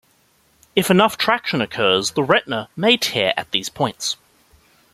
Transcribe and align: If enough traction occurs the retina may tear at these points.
If 0.75 0.89
enough 0.89 1.15
traction 1.15 1.61
occurs 1.61 2.13
the 2.13 2.23
retina 2.23 2.69
may 2.75 2.97
tear 2.97 3.35
at 3.37 3.51
these 3.51 3.69
points. 3.69 4.15